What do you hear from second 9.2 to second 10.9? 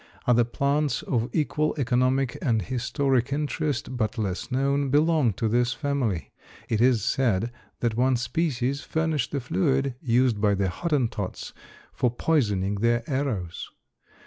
the fluid used by the